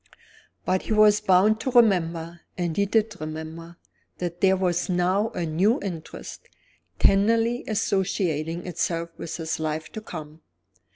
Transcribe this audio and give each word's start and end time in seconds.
But 0.65 0.81
he 0.81 0.93
was 0.93 1.21
bound 1.21 1.59
to 1.59 1.69
remember 1.69 2.41
and 2.57 2.75
he 2.75 2.87
did 2.87 3.21
remember 3.21 3.77
that 4.17 4.41
there 4.41 4.57
was 4.57 4.89
now 4.89 5.29
a 5.29 5.45
new 5.45 5.79
interest, 5.79 6.49
tenderly 6.97 7.63
associating 7.67 8.65
itself 8.65 9.11
with 9.19 9.37
his 9.37 9.59
life 9.59 9.91
to 9.91 10.01
come. 10.01 10.41